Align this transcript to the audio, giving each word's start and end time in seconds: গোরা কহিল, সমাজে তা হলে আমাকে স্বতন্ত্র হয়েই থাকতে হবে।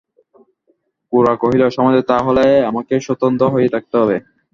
গোরা 1.13 1.33
কহিল, 1.41 1.63
সমাজে 1.77 2.01
তা 2.09 2.17
হলে 2.25 2.45
আমাকে 2.69 2.93
স্বতন্ত্র 2.99 3.43
হয়েই 3.53 3.73
থাকতে 3.75 3.95
হবে। 4.01 4.17